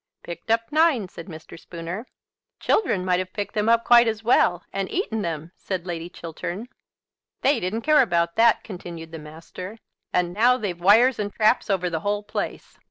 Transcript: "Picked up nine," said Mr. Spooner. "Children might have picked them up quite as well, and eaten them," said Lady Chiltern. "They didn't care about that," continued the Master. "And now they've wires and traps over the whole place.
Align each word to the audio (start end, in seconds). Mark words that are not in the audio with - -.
"Picked 0.23 0.49
up 0.49 0.71
nine," 0.71 1.07
said 1.09 1.27
Mr. 1.27 1.59
Spooner. 1.59 2.07
"Children 2.59 3.05
might 3.05 3.19
have 3.19 3.33
picked 3.33 3.53
them 3.53 3.69
up 3.69 3.85
quite 3.85 4.07
as 4.07 4.23
well, 4.23 4.63
and 4.73 4.89
eaten 4.89 5.21
them," 5.21 5.51
said 5.57 5.85
Lady 5.85 6.09
Chiltern. 6.09 6.69
"They 7.41 7.59
didn't 7.59 7.81
care 7.83 8.01
about 8.01 8.35
that," 8.35 8.63
continued 8.63 9.11
the 9.11 9.19
Master. 9.19 9.77
"And 10.11 10.33
now 10.33 10.57
they've 10.57 10.81
wires 10.81 11.19
and 11.19 11.31
traps 11.31 11.69
over 11.69 11.87
the 11.87 11.99
whole 11.99 12.23
place. 12.23 12.79